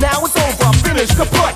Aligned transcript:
now 0.00 0.24
it's 0.24 0.36
over, 0.36 0.64
I'm 0.64 0.74
finished, 0.74 1.16
kaput. 1.16 1.55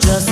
just 0.00 0.25